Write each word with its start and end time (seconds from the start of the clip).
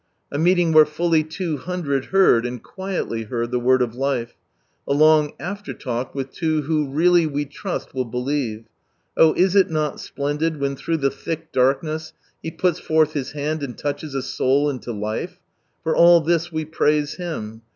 A 0.31 0.39
meeting 0.39 0.73
where 0.73 0.87
fully 0.87 1.23
two 1.23 1.57
hundred 1.57 2.05
heard, 2.05 2.43
and 2.43 2.63
quietly 2.63 3.25
heard, 3.25 3.51
the 3.51 3.59
Word 3.59 3.83
of 3.83 3.93
Life— 3.93 4.35
a 4.87 4.93
long 4.93 5.33
after 5.39 5.75
talk 5.75 6.15
with 6.15 6.31
two 6.31 6.63
who 6.63 6.89
really 6.89 7.27
we 7.27 7.45
trust 7.45 7.93
will 7.93 8.05
believe— 8.05 8.63
oh 9.15 9.31
is 9.35 9.55
it 9.55 9.69
not 9.69 9.99
splendid 9.99 10.59
when 10.59 10.75
through 10.75 10.97
the 10.97 11.11
thick 11.11 11.51
darkness 11.51 12.13
He 12.41 12.49
puis 12.49 12.79
forth 12.79 13.13
His 13.13 13.33
hand 13.33 13.61
and 13.61 13.77
touches 13.77 14.15
a 14.15 14.23
soul 14.23 14.71
into 14.71 14.91
life! 14.91 15.39
For 15.83 15.95
all 15.95 16.19
this 16.19 16.51
we 16.51 16.65
praise 16.65 17.17
Him. 17.17 17.61